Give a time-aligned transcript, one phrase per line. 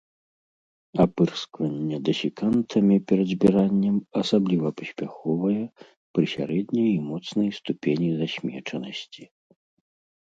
[1.03, 5.59] Апырскванне дэсікантамі перад збіраннем асабліва паспяховае
[6.13, 9.23] пры сярэдняй і моцнай ступені засмечанасці.